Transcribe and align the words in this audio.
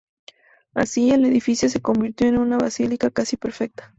Así, 0.73 1.11
el 1.11 1.25
edificio 1.25 1.69
se 1.69 1.79
convirtió 1.79 2.27
en 2.27 2.39
una 2.39 2.57
basílica 2.57 3.11
casi 3.11 3.37
perfecta. 3.37 3.87